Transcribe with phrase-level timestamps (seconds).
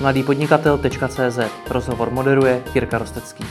[0.00, 1.38] mladýpodnikatel.cz
[1.70, 3.44] Rozhovor moderuje Jirka Rostecký.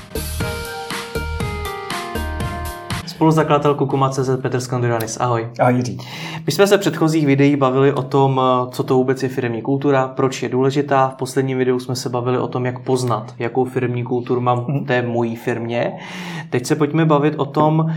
[3.15, 5.17] Spoluzakladatel Kukuma.cz Petr Skandiranis.
[5.19, 5.47] Ahoj.
[5.59, 5.97] Ahoj Jiří.
[6.45, 8.41] My jsme se v předchozích videích bavili o tom,
[8.71, 11.09] co to vůbec je firmní kultura, proč je důležitá.
[11.09, 14.85] V posledním videu jsme se bavili o tom, jak poznat, jakou firmní kulturu mám v
[14.85, 15.93] té mojí firmě.
[16.49, 17.93] Teď se pojďme bavit o tom,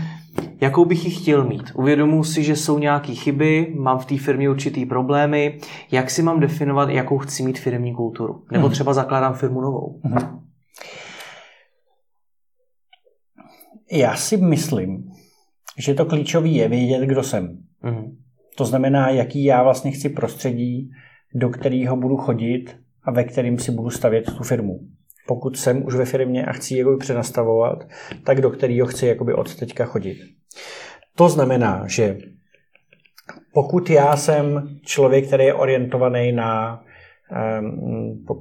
[0.61, 1.71] jakou bych ji chtěl mít.
[1.73, 5.59] Uvědomuji si, že jsou nějaké chyby, mám v té firmě určitý problémy,
[5.91, 8.43] jak si mám definovat, jakou chci mít firmní kulturu.
[8.51, 8.73] Nebo mhm.
[8.73, 9.99] třeba zakládám firmu novou.
[10.03, 10.39] Mhm.
[13.91, 15.11] Já si myslím,
[15.77, 17.57] že to klíčové je vědět, kdo jsem.
[17.83, 18.17] Mm.
[18.55, 20.91] To znamená, jaký já vlastně chci prostředí,
[21.35, 24.79] do kterého budu chodit a ve kterým si budu stavět tu firmu.
[25.27, 27.87] Pokud jsem už ve firmě a chci ji přenastavovat,
[28.23, 30.17] tak do kterého chci jakoby od teďka chodit.
[31.15, 32.17] To znamená, že
[33.53, 36.83] pokud já jsem člověk, který je orientovaný na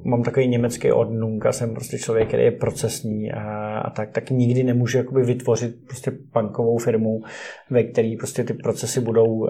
[0.04, 4.30] mám takový německý odnung a jsem prostě člověk, který je procesní a, a tak, tak
[4.30, 7.22] nikdy nemůžu jakoby vytvořit prostě bankovou firmu,
[7.70, 9.48] ve které prostě ty procesy budou, uh,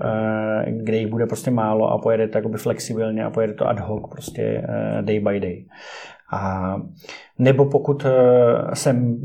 [0.66, 4.02] kde jich bude prostě málo a pojede to jakoby flexibilně a pojede to ad hoc
[4.10, 5.64] prostě uh, day by day.
[6.32, 6.74] A,
[7.38, 8.10] nebo pokud uh,
[8.72, 9.18] jsem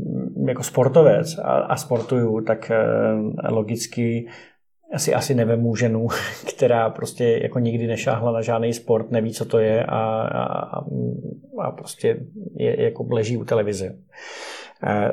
[0.46, 2.72] jako sportovec a, a sportuju, tak
[3.48, 4.26] logicky
[4.94, 6.08] asi, asi nevemu ženu,
[6.54, 10.84] která prostě jako nikdy nešáhla na žádný sport, neví, co to je a, a,
[11.62, 12.16] a prostě
[12.56, 13.98] je, jako leží u televize.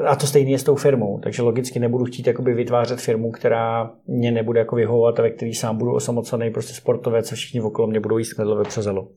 [0.08, 3.92] A to stejně je s tou firmou, takže logicky nebudu chtít jakoby vytvářet firmu, která
[4.08, 7.88] mě nebude jako vyhovovat a ve který sám budu osamocený prostě sportovec a všichni okolo
[7.88, 9.08] mě budou jíst knedlové přezelo.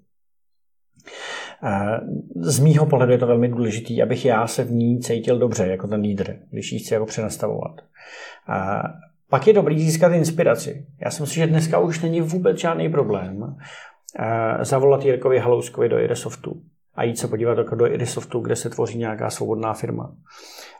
[2.36, 5.88] Z mýho pohledu je to velmi důležité, abych já se v ní cítil dobře jako
[5.88, 7.80] ten lídr, když ji chci jako přenastavovat.
[9.34, 10.86] Pak je dobrý získat inspiraci.
[11.04, 13.56] Já si myslím, že dneska už není vůbec žádný problém
[14.18, 16.60] eh, zavolat Jirkovi Halouskovi do Irisoftu
[16.94, 20.14] a jít se podívat do Irisoftu, kde se tvoří nějaká svobodná firma.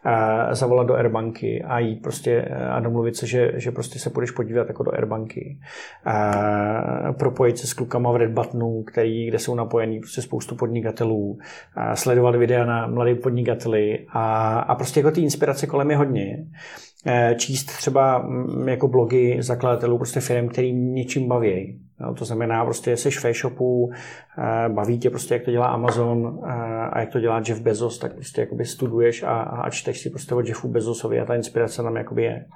[0.05, 4.11] A zavolat do Airbanky a jít prostě eh, a domluvit se, že, že prostě se
[4.11, 5.59] půjdeš podívat jako do Airbanky.
[6.05, 6.33] A
[7.13, 11.39] propojit se s klukama v Red Buttonu, který, kde jsou napojení prostě spoustu podnikatelů.
[11.77, 16.47] A sledovat videa na mladé podnikateli a, a prostě jako ty inspirace kolem je hodně.
[17.07, 21.81] Eh, číst třeba mm, jako blogy zakladatelů prostě firm, který něčím baví.
[22.01, 23.91] No, to znamená, prostě jsi v e-shopu,
[24.39, 26.51] eh, baví tě prostě, jak to dělá Amazon eh,
[26.93, 30.35] a jak to dělá Jeff Bezos, tak prostě jakoby studuješ a, a čteš si prostě
[30.35, 32.47] od Jeffu Bezosovi a ta inspirace tam jakoby je.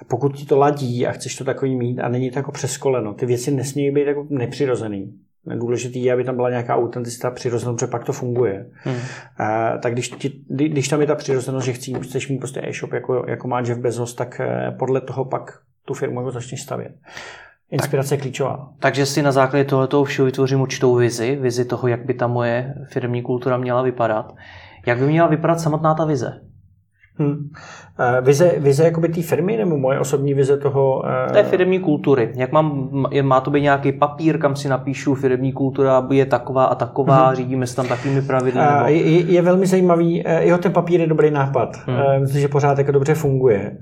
[0.00, 3.14] A pokud ti to ladí a chceš to takový mít a není to jako přeskoleno,
[3.14, 5.12] ty věci nesmí být jako nepřirozený.
[5.46, 8.66] Důležitý je, aby tam byla nějaká autenticita, přirozenost, protože pak to funguje.
[8.72, 8.96] Hmm.
[9.38, 12.92] A, tak když, ti, když tam je ta přirozenost, že chci, chceš mít prostě e-shop,
[12.92, 16.92] jako, jako má Jeff Bezos, tak eh, podle toho pak tu firmu jako začneš stavět.
[17.70, 18.72] Inspirace tak, je klíčová.
[18.78, 22.74] Takže si na základě tohoto všeho vytvořím určitou vizi, vizi toho, jak by ta moje
[22.88, 24.34] firmní kultura měla vypadat.
[24.86, 26.40] Jak by měla vypadat samotná ta vize?
[27.18, 27.50] Hmm.
[28.22, 31.02] Vize, vize jakoby té firmy nebo moje osobní vize toho?
[31.26, 31.32] Uh...
[31.32, 32.32] Té firmní kultury.
[32.34, 32.88] Jak mám,
[33.22, 37.36] má to být nějaký papír, kam si napíšu firmní kultura je taková a taková, hmm.
[37.36, 38.60] řídíme se tam takovými pravidly?
[38.60, 38.86] Nebo...
[38.86, 41.76] Je, je velmi zajímavý, jeho ten papír je dobrý nápad.
[41.86, 42.20] Hmm.
[42.20, 43.76] Myslím, že pořád jako dobře funguje.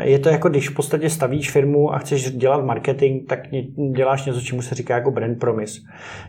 [0.00, 3.38] Je to jako když v podstatě stavíš firmu a chceš dělat marketing, tak
[3.96, 5.80] děláš něco, čemu se říká jako brand promise.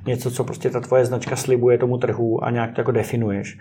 [0.07, 3.57] Něco, co prostě ta tvoje značka slibuje tomu trhu a nějak to jako definuješ.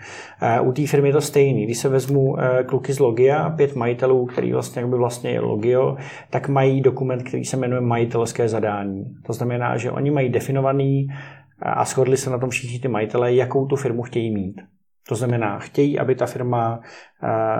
[0.61, 1.65] U té firmy je to stejný.
[1.65, 2.35] Když se vezmu
[2.73, 5.97] kluky z Logia, pět majitelů, který vlastně jakby vlastně je Logio,
[6.29, 9.03] tak mají dokument, který se jmenuje majitelské zadání.
[9.25, 11.07] To znamená, že oni mají definovaný
[11.61, 14.61] a shodli se na tom všichni ty majitelé, jakou tu firmu chtějí mít.
[15.09, 16.79] To znamená, chtějí, aby ta firma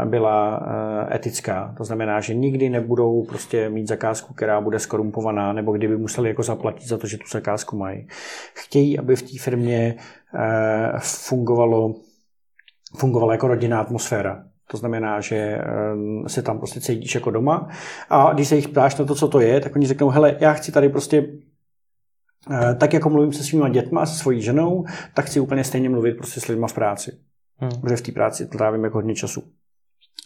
[0.06, 0.66] byla
[1.12, 1.74] etická.
[1.78, 6.44] To znamená, že nikdy nebudou prostě mít zakázku, která bude skorumpovaná, nebo kdyby museli jako
[6.44, 8.08] zaplatit za to, že tu zakázku mají.
[8.54, 9.96] Chtějí, aby v té firmě
[11.00, 11.94] fungovalo,
[12.98, 14.44] fungovala jako rodinná atmosféra.
[14.74, 17.70] To znamená, že ehm, se tam prostě cítíš jako doma.
[18.10, 20.54] A když se jich ptáš na to, co to je, tak oni řeknou, hele, já
[20.54, 21.28] chci tady prostě
[22.52, 26.14] eh, tak jako mluvím se svýma dětma, se svojí ženou, tak chci úplně stejně mluvit
[26.14, 27.12] prostě s lidma v práci.
[27.58, 27.82] Hmm.
[27.82, 29.44] Protože v té práci trávím jako hodně času.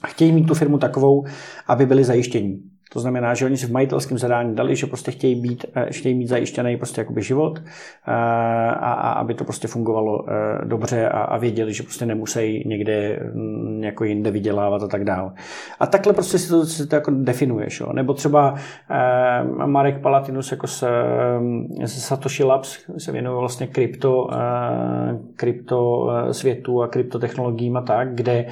[0.07, 1.25] Chtějí mít tu firmu takovou,
[1.67, 2.63] aby byli zajištění.
[2.93, 6.15] To znamená, že oni si v majitelském zadání dali, že prostě chtějí, být, eh, chtějí
[6.15, 11.21] mít zajištěný prostě jakoby život eh, a, a aby to prostě fungovalo eh, dobře a,
[11.21, 15.31] a věděli, že prostě nemusí někde mm, jako jinde vydělávat a tak dále.
[15.79, 17.79] A takhle prostě si to, si to jako definuješ.
[17.79, 17.93] Jo.
[17.93, 18.55] Nebo třeba
[18.89, 20.87] eh, Marek Palatinus jako s,
[21.85, 28.45] s Satoshi Labs se věnuje vlastně krypto, eh, krypto světu a kryptotechnologiím a tak, kde,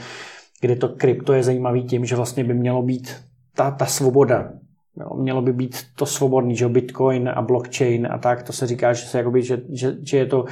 [0.61, 3.15] kde to krypto je zajímavý tím, že vlastně by mělo být
[3.55, 4.51] ta, ta svoboda.
[4.97, 8.93] Jo, mělo by být to svobodný, že Bitcoin a blockchain a tak, to se říká,
[8.93, 10.45] že, se jakoby, že, že, že je to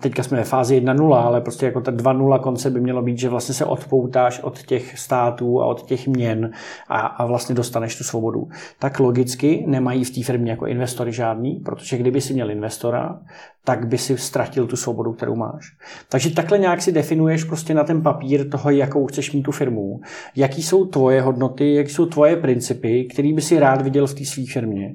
[0.00, 3.28] teďka jsme ve fázi 1.0, ale prostě jako ta 2.0 konce by mělo být, že
[3.28, 6.50] vlastně se odpoutáš od těch států a od těch měn
[6.88, 8.48] a, a vlastně dostaneš tu svobodu.
[8.78, 13.20] Tak logicky nemají v té firmě jako investory žádný, protože kdyby si měl investora,
[13.64, 15.76] tak by si ztratil tu svobodu, kterou máš.
[16.08, 20.00] Takže takhle nějak si definuješ prostě na ten papír toho, jakou chceš mít tu firmu,
[20.36, 24.24] jaký jsou tvoje hodnoty, jaký jsou tvoje principy, který by si rád viděl v té
[24.24, 24.94] své firmě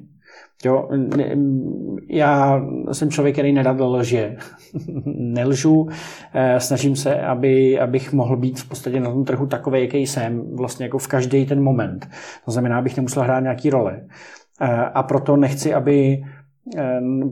[0.64, 0.88] Jo,
[2.08, 2.62] já
[2.92, 4.36] jsem člověk, který nerad lže.
[5.06, 5.88] Nelžu,
[6.34, 10.56] eh, snažím se, aby, abych mohl být v podstatě na tom trhu takový, jaký jsem,
[10.56, 12.08] vlastně jako v každý ten moment.
[12.44, 14.00] To znamená, abych nemusel hrát nějaký role.
[14.60, 16.24] Eh, a proto nechci, aby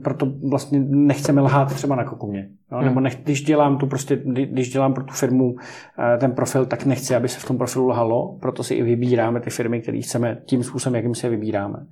[0.03, 2.49] proto vlastně nechceme lhát třeba na kokumě.
[2.71, 2.77] No?
[2.77, 2.87] Hmm.
[2.87, 5.55] Nebo nech, když dělám tu prostě, když dělám pro tu firmu
[5.99, 9.39] eh, ten profil, tak nechci, aby se v tom profilu lhalo, proto si i vybíráme
[9.39, 11.85] ty firmy, které chceme tím způsobem, jakým si je vybíráme.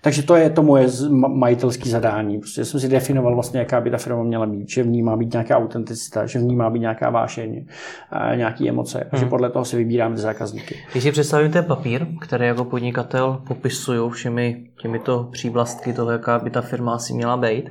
[0.00, 0.88] Takže to je to moje
[1.28, 2.38] majitelské zadání.
[2.38, 5.16] Prostě jsem si definoval vlastně, jaká by ta firma měla být, že v ní má
[5.16, 7.66] být nějaká autenticita, že v ní má být nějaká vášeň,
[8.32, 9.20] eh, nějaké emoce, hmm.
[9.20, 10.74] že podle toho si vybíráme ty zákazníky.
[10.92, 16.50] Když si představím ten papír, který jako podnikatel popisuju všemi těmito příblastky toho, jaká by
[16.50, 17.68] ta firma asi měla být,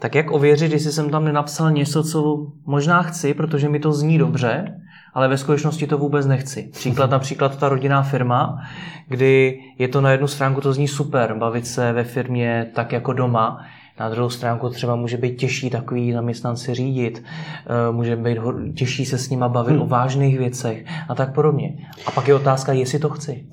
[0.00, 4.18] tak jak ověřit, jestli jsem tam nenapsal něco, co možná chci, protože mi to zní
[4.18, 4.80] dobře,
[5.14, 6.70] ale ve skutečnosti to vůbec nechci.
[6.72, 8.62] Příklad například ta rodinná firma,
[9.08, 13.12] kdy je to na jednu stránku, to zní super, bavit se ve firmě tak jako
[13.12, 13.64] doma,
[14.00, 17.22] na druhou stránku třeba může být těžší takový zaměstnanci řídit,
[17.66, 18.38] eh, může být
[18.74, 19.82] těžší se s nima bavit hmm.
[19.82, 21.74] o vážných věcech a tak podobně.
[22.06, 23.44] A pak je otázka, jestli to chci.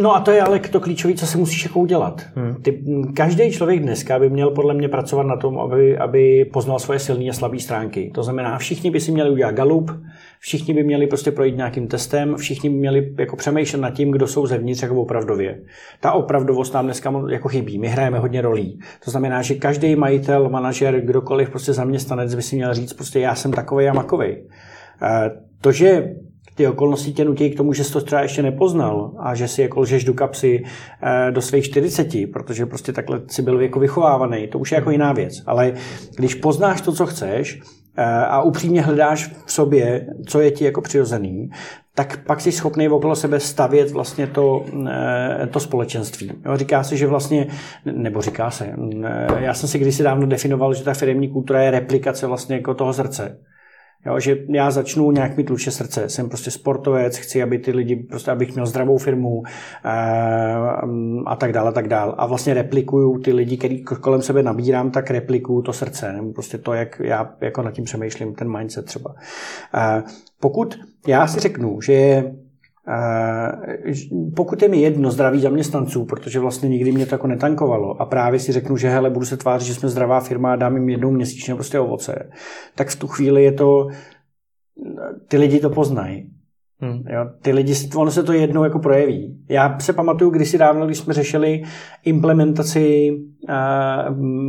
[0.00, 2.22] No a to je ale to klíčové, co se musíš jako udělat.
[2.34, 2.54] Hmm.
[2.62, 2.84] Ty,
[3.16, 7.30] každý člověk dneska by měl podle mě pracovat na tom, aby, aby poznal svoje silné
[7.30, 8.10] a slabé stránky.
[8.14, 9.90] To znamená, všichni by si měli udělat galup,
[10.40, 14.26] všichni by měli prostě projít nějakým testem, všichni by měli jako přemýšlet nad tím, kdo
[14.26, 15.60] jsou zevnitř jako opravdově.
[16.00, 17.78] Ta opravdovost nám dneska jako chybí.
[17.78, 18.80] My hrajeme hodně rolí.
[19.04, 23.34] To znamená, že každý majitel, manažer, kdokoliv, prostě zaměstnanec by si měl říct, prostě já
[23.34, 24.36] jsem takový a makový.
[25.60, 26.14] To, že
[26.54, 29.62] ty okolnosti tě nutí k tomu, že jsi to třeba ještě nepoznal a že si
[29.62, 30.64] jako lžeš do kapsy
[31.02, 34.90] eh, do svých 40, protože prostě takhle si byl jako vychovávaný, to už je jako
[34.90, 35.42] jiná věc.
[35.46, 35.72] Ale
[36.16, 37.60] když poznáš to, co chceš
[38.28, 41.50] a upřímně hledáš v sobě, co je ti jako přirozený,
[41.94, 46.32] tak pak jsi schopný okolo sebe stavět vlastně to, eh, to společenství.
[46.54, 47.46] Říká se, že vlastně,
[47.84, 48.74] nebo říká se,
[49.04, 52.74] eh, já jsem si kdysi dávno definoval, že ta firmní kultura je replikace vlastně jako
[52.74, 53.38] toho srdce.
[54.06, 56.08] Jo, že já začnu nějak mít luče srdce.
[56.08, 59.42] Jsem prostě sportovec, chci, aby ty lidi, prostě abych měl zdravou firmu
[59.84, 59.90] e,
[61.26, 62.14] a tak dále, a tak dále.
[62.16, 66.58] A vlastně replikuju ty lidi, který kolem sebe nabírám, tak replikuju to srdce, nebo prostě
[66.58, 69.14] to, jak já jako nad tím přemýšlím, ten mindset třeba.
[69.74, 70.02] E,
[70.40, 72.24] pokud já si řeknu, že
[74.36, 78.40] pokud je mi jedno zdraví zaměstnanců, protože vlastně nikdy mě to jako netankovalo a právě
[78.40, 81.10] si řeknu, že hele, budu se tvářit, že jsme zdravá firma a dám jim jednou
[81.10, 82.30] měsíčně prostě ovoce,
[82.74, 83.86] tak v tu chvíli je to,
[85.28, 86.30] ty lidi to poznají.
[86.80, 87.02] Hmm.
[87.10, 89.44] Jo, ty lidi, ono se to jednou jako projeví.
[89.48, 91.62] Já se pamatuju, když si dávno, když jsme řešili
[92.04, 93.12] implementaci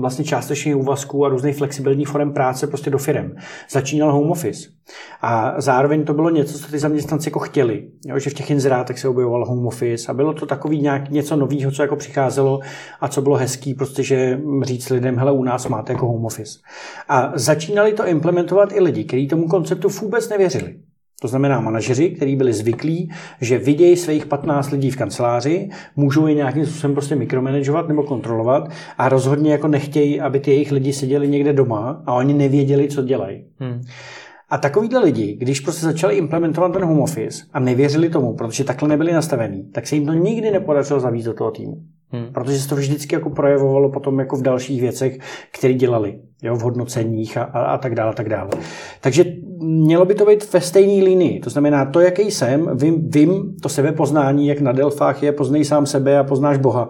[0.02, 3.32] vlastně částečných úvazků a různých flexibilních forem práce prostě do firm.
[3.70, 4.70] Začínal home office.
[5.22, 7.88] A zároveň to bylo něco, co ty zaměstnanci jako chtěli.
[8.06, 11.36] Jo, že v těch inzerátech se objevoval home office a bylo to takový nějak něco
[11.36, 12.60] nového, co jako přicházelo
[13.02, 16.60] a co bylo hezký, prostě, že říct lidem, hele, u nás máte jako home office.
[17.10, 20.76] A začínali to implementovat i lidi, kteří tomu konceptu vůbec nevěřili.
[21.22, 26.34] To znamená manažeři, kteří byli zvyklí, že vidějí svých 15 lidí v kanceláři, můžou je
[26.34, 31.28] nějakým způsobem prostě mikromanagovat nebo kontrolovat a rozhodně jako nechtějí, aby ty jejich lidi seděli
[31.28, 33.46] někde doma a oni nevěděli, co dělají.
[33.60, 33.82] Hmm.
[34.50, 38.90] A takovýhle lidi, když prostě začali implementovat ten home office a nevěřili tomu, protože takhle
[38.90, 41.78] nebyli nastavení, tak se jim to nikdy nepodařilo zavízt do toho týmu.
[42.10, 42.34] Hmm.
[42.34, 45.18] Protože se to vždycky jako projevovalo potom jako v dalších věcech,
[45.52, 48.50] které dělali, jo, v hodnoceních a, a, a tak dále, a tak dále.
[49.02, 49.26] Takže
[49.60, 51.40] mělo by to být ve stejné linii.
[51.40, 55.86] To znamená, to, jaký jsem, vím, vím to sebepoznání, jak na Delfách je, poznej sám
[55.86, 56.90] sebe a poznáš Boha.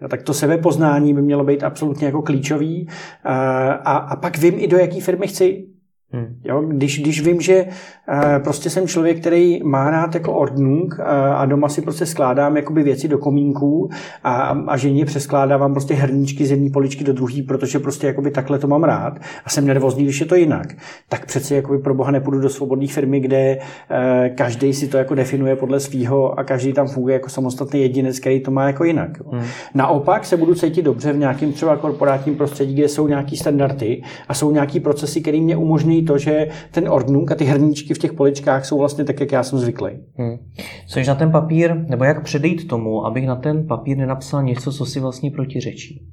[0.00, 2.88] Jo, tak to sebepoznání by mělo být absolutně jako klíčový.
[3.24, 5.75] A, a, a pak vím i do jaký firmy chci.
[6.12, 6.36] Hmm.
[6.44, 11.04] Jo, když, když vím, že uh, prostě jsem člověk, který má rád jako ordnung uh,
[11.34, 13.90] a doma si prostě skládám jakoby věci do komínků
[14.24, 14.32] a,
[14.66, 18.66] a ženě přeskládávám prostě hrníčky z jedné poličky do druhé, protože prostě jakoby takhle to
[18.66, 20.66] mám rád a jsem nervózní, když je to jinak,
[21.08, 25.14] tak přece jakoby pro boha nepůjdu do svobodné firmy, kde uh, každý si to jako
[25.14, 29.10] definuje podle svého a každý tam funguje jako samostatný jedinec, který to má jako jinak.
[29.32, 29.42] Hmm.
[29.74, 34.34] Naopak se budu cítit dobře v nějakém třeba korporátním prostředí, kde jsou nějaký standardy a
[34.34, 37.98] jsou nějaký procesy, které mě umožní umožňují to, že ten ordnung a ty hrníčky v
[37.98, 39.90] těch poličkách jsou vlastně tak, jak já jsem zvyklý.
[40.16, 40.38] Hmm.
[40.88, 44.86] Což na ten papír, nebo jak předejít tomu, abych na ten papír nenapsal něco, co
[44.86, 46.06] si vlastně protiřečí?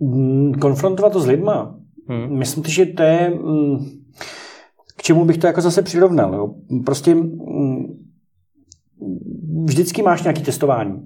[0.00, 1.76] Hmm, konfrontovat to s lidma.
[2.08, 2.38] Hmm.
[2.38, 3.30] Myslím si, že to je...
[3.30, 3.78] Mm,
[4.96, 6.34] k čemu bych to jako zase přirovnal?
[6.34, 6.54] Jo?
[6.84, 7.86] Prostě mm,
[9.64, 11.02] vždycky máš nějaké testování.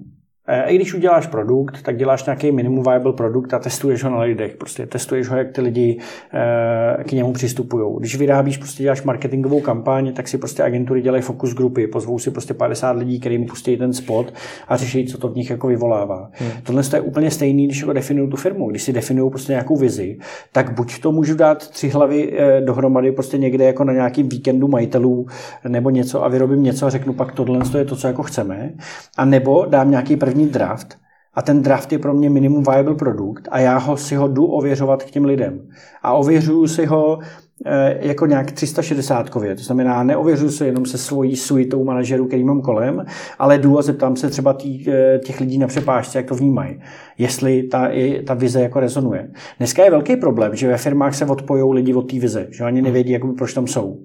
[0.47, 4.19] Eh, I když uděláš produkt, tak děláš nějaký minimum viable produkt a testuješ ho na
[4.19, 4.55] lidech.
[4.55, 5.97] Prostě testuješ ho, jak ty lidi
[6.33, 7.95] eh, k němu přistupují.
[7.99, 12.31] Když vyrábíš, prostě děláš marketingovou kampaň, tak si prostě agentury dělají fokus grupy, pozvou si
[12.31, 14.33] prostě 50 lidí, kterým pustí ten spot
[14.67, 16.29] a řeší, co to v nich jako vyvolává.
[16.31, 16.51] Hmm.
[16.63, 18.69] Tohle je úplně stejný, když jako definují tu firmu.
[18.69, 20.17] Když si definují prostě nějakou vizi,
[20.51, 24.67] tak buď to můžu dát tři hlavy eh, dohromady prostě někde jako na nějakým víkendu
[24.67, 25.25] majitelů
[25.67, 28.71] nebo něco a vyrobím něco a řeknu pak tohle je to, co jako chceme.
[29.17, 30.97] A nebo dám nějaký první první draft
[31.33, 34.45] a ten draft je pro mě minimum viable produkt a já ho si ho jdu
[34.45, 35.67] ověřovat k těm lidem.
[36.03, 37.19] A ověřuju si ho
[37.65, 39.55] e, jako nějak 360 kově.
[39.55, 43.05] To znamená, neověřuju se jenom se svojí suitou manažerů, který mám kolem,
[43.39, 46.81] ale jdu a zeptám se třeba tý, e, těch lidí na přepážce, jak to vnímají.
[47.17, 47.89] Jestli ta,
[48.27, 49.31] ta vize jako rezonuje.
[49.57, 52.81] Dneska je velký problém, že ve firmách se odpojou lidi od té vize, že ani
[52.81, 53.99] nevědí, jakoby, proč tam jsou.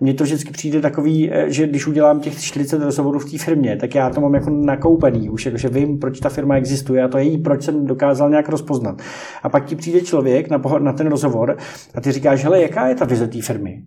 [0.00, 3.76] Mně to vždycky přijde takový, eh, že když udělám těch 40 rozhovorů v té firmě,
[3.76, 7.08] tak já to mám jako nakoupený už, jako, že vím, proč ta firma existuje a
[7.08, 9.02] to je jí, proč jsem dokázal nějak rozpoznat.
[9.42, 11.56] A pak ti přijde člověk na, na ten rozhovor
[11.94, 13.84] a ty říkáš, hele, jaká je ta vize té firmy?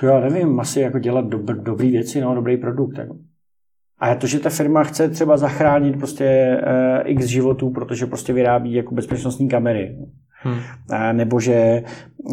[0.00, 2.98] To já nevím, asi jako dělat dob, dobrý věci, no, dobrý produkt.
[2.98, 3.16] Jako.
[3.98, 8.72] A to, že ta firma chce třeba zachránit prostě uh, x životů, protože prostě vyrábí
[8.72, 9.96] jako bezpečnostní kamery.
[10.44, 10.60] Hmm.
[11.12, 11.82] Nebo že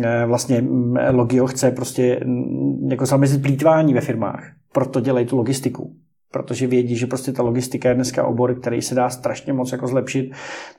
[0.03, 5.37] eh, vlastně mm, Logio chce prostě mm, jako zamezit plítvání ve firmách, proto dělají tu
[5.37, 5.95] logistiku
[6.31, 9.87] protože vědí, že prostě ta logistika je dneska obor, který se dá strašně moc jako
[9.87, 10.31] zlepšit,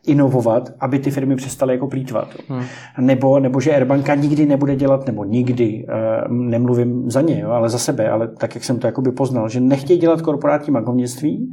[0.06, 2.35] inovovat, aby ty firmy přestaly jako plítvat.
[2.49, 2.62] Hmm.
[3.00, 5.87] Nebo, nebo že Airbanka nikdy nebude dělat, nebo nikdy,
[6.28, 9.49] uh, nemluvím za ně, jo, ale za sebe, ale tak, jak jsem to jakoby poznal,
[9.49, 11.52] že nechtějí dělat korporátní bankovnictví,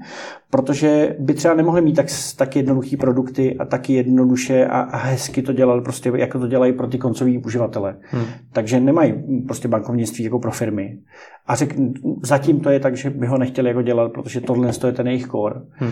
[0.49, 2.05] protože by třeba nemohli mít tak,
[2.37, 6.73] tak jednoduché produkty a taky jednoduše a, a hezky to dělat, prostě jako to dělají
[6.73, 7.95] pro ty koncoví uživatele.
[8.03, 8.25] Hmm.
[8.53, 9.13] Takže nemají
[9.47, 10.99] prostě bankovnictví jako pro firmy.
[11.47, 11.75] A řek,
[12.23, 15.27] zatím to je tak, že by ho nechtěli jako dělat, protože tohle je ten jejich
[15.27, 15.61] core.
[15.71, 15.91] Hmm.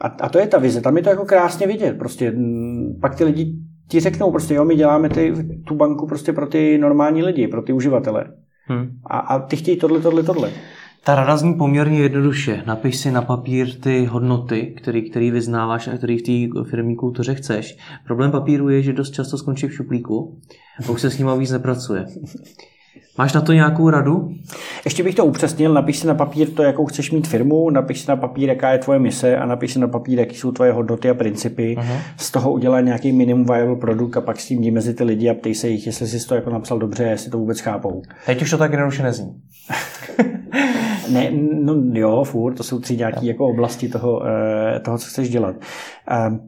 [0.00, 1.98] A, a to je ta vize, tam je to jako krásně vidět.
[1.98, 2.34] Prostě
[3.00, 3.54] pak ty lidi
[3.88, 5.34] ti řeknou, prostě jo, my děláme ty,
[5.66, 8.24] tu banku prostě pro ty normální lidi, pro ty uživatele.
[8.64, 8.90] Hmm.
[9.06, 10.50] A, a ty chtějí tohle, tohle, tohle.
[11.04, 12.62] Ta rada zní poměrně jednoduše.
[12.66, 17.34] Napiš si na papír ty hodnoty, který, který vyznáváš a který v té firmní kultuře
[17.34, 17.78] chceš.
[18.06, 20.38] Problém papíru je, že dost často skončí v šuplíku
[20.86, 22.06] a už se s ním víc nepracuje.
[23.18, 24.28] Máš na to nějakou radu?
[24.84, 28.08] Ještě bych to upřesnil, napiš si na papír to, jakou chceš mít firmu, napiš si
[28.08, 31.10] na papír, jaká je tvoje mise a napiš si na papír, jaké jsou tvoje hodnoty
[31.10, 31.76] a principy.
[31.78, 31.98] Uh-huh.
[32.16, 35.30] Z toho udělej nějaký minimum viable produkt a pak s tím jdi mezi ty lidi
[35.30, 38.02] a ptej se jich, jestli jsi to jako napsal dobře, jestli to vůbec chápou.
[38.26, 39.40] Teď už to tak jednoduše nezní.
[41.12, 41.30] ne,
[41.62, 45.56] no jo, furt, to jsou tři nějaké jako oblasti toho, eh, toho, co chceš dělat.
[46.10, 46.38] Eh,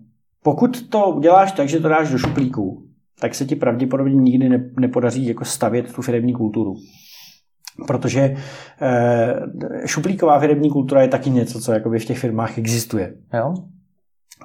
[0.43, 2.90] pokud to uděláš tak, že to dáš do šuplíku,
[3.21, 6.75] tak se ti pravděpodobně nikdy ne, nepodaří jako stavět tu firmní kulturu.
[7.87, 8.37] Protože
[8.83, 9.41] eh,
[9.87, 13.15] šuplíková firmní kultura je taky něco, co jakoby v těch firmách existuje.
[13.35, 13.55] Jo?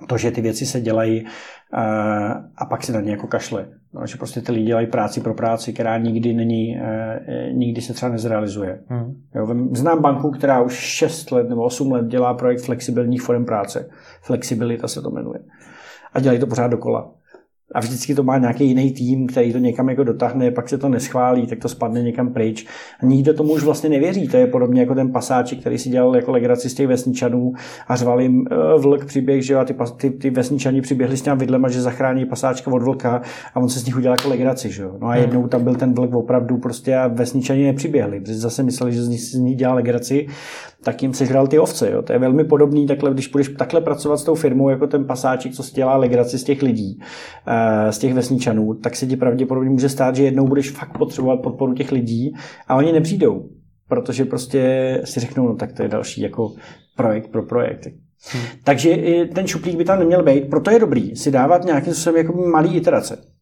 [0.07, 1.79] To, že ty věci se dělají eh,
[2.57, 3.67] a pak se na ně jako kašle.
[3.93, 7.93] No, že prostě ty lidi dělají práci pro práci, která nikdy není, eh, nikdy se
[7.93, 8.79] třeba nezrealizuje.
[8.87, 9.13] Hmm.
[9.35, 13.89] Jo, znám banku, která už 6 let nebo 8 let dělá projekt flexibilních forem práce.
[14.21, 15.39] Flexibilita se to jmenuje.
[16.13, 17.11] A dělají to pořád dokola
[17.73, 20.89] a vždycky to má nějaký jiný tým, který to někam jako dotáhne, pak se to
[20.89, 22.65] neschválí, tak to spadne někam pryč.
[22.99, 24.27] A nikdo tomu už vlastně nevěří.
[24.27, 27.53] To je podobně jako ten pasáček, který si dělal jako legraci z těch vesničanů
[27.87, 31.37] a řval jim uh, vlk příběh, že a ty, ty, ty vesničani přiběhli s těm
[31.37, 33.21] vidlem a že zachrání pasáčka od vlka
[33.53, 34.71] a on se z nich udělal jako legraci.
[34.71, 34.83] Že?
[34.83, 35.21] No a hmm.
[35.21, 39.07] jednou tam byl ten vlk opravdu prostě a vesničani nepřiběhli, protože zase mysleli, že z
[39.07, 40.27] nich, z nich dělá legraci
[40.85, 41.91] tak jim sežral ty ovce.
[41.91, 42.01] Jo.
[42.01, 45.53] To je velmi podobný, takhle, když budeš takhle pracovat s tou firmou, jako ten pasáček,
[45.53, 46.99] co si dělá legraci z těch lidí,
[47.47, 51.41] eh, z těch vesničanů, tak se ti pravděpodobně může stát, že jednou budeš fakt potřebovat
[51.41, 52.33] podporu těch lidí
[52.67, 53.49] a oni nepřijdou,
[53.87, 54.61] protože prostě
[55.03, 56.53] si řeknou, no tak to je další jako
[56.95, 57.87] projekt pro projekt.
[58.31, 58.43] Hmm.
[58.63, 58.97] Takže
[59.33, 62.75] ten šuplík by tam neměl být, proto je dobrý si dávat nějakým způsobem jako malý
[62.75, 63.34] iterace.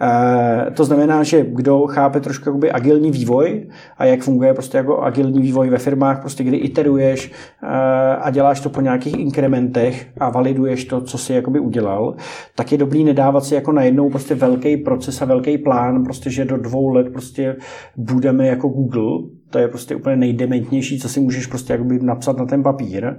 [0.00, 3.68] E, to znamená, že kdo chápe trošku jakoby agilní vývoj
[3.98, 7.66] a jak funguje prostě jako agilní vývoj ve firmách, prostě kdy iteruješ e,
[8.16, 12.14] a děláš to po nějakých inkrementech a validuješ to, co si jakoby udělal,
[12.54, 16.44] tak je dobrý nedávat si jako najednou prostě velký proces a velký plán, prostě, že
[16.44, 17.56] do dvou let prostě
[17.96, 22.62] budeme jako Google, to je prostě úplně nejdementnější, co si můžeš prostě napsat na ten
[22.62, 23.16] papír, e,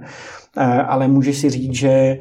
[0.64, 2.18] ale můžeš si říct, že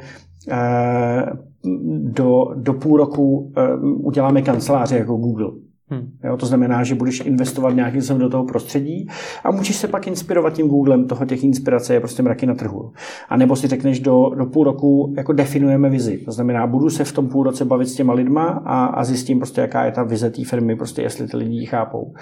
[2.03, 3.51] do, do půl roku
[3.83, 5.51] uděláme kanceláře jako Google.
[5.89, 6.11] Hmm.
[6.23, 9.07] Jo, to znamená, že budeš investovat nějakým způsobem do toho prostředí
[9.43, 12.91] a můžeš se pak inspirovat tím Googlem, toho těch inspirací je prostě mraky na trhu.
[13.29, 16.17] A nebo si řekneš do, do půl roku, jako definujeme vizi.
[16.17, 19.39] To znamená, budu se v tom půl roce bavit s těma lidma a, a zjistím
[19.39, 22.03] prostě, jaká je ta vize té firmy, prostě jestli ty lidi ji chápou.
[22.03, 22.13] Uh,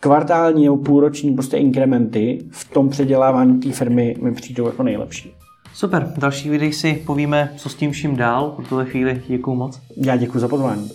[0.00, 5.34] kvartální nebo půlroční prostě inkrementy v tom předělávání té firmy mi přijdou jako nejlepší.
[5.76, 8.50] Super, další videích si povíme, co s tím vším dál.
[8.50, 9.80] Pro tuhle chvíli děkuji moc.
[9.96, 10.90] Já děkuji za pozvání.